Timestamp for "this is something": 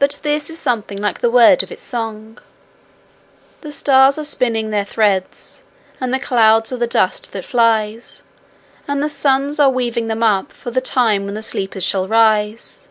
0.24-0.98